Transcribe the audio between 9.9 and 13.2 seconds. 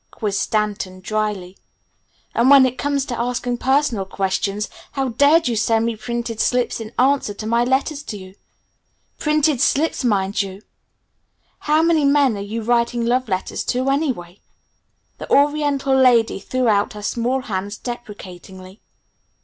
mind you!... How many men are you writing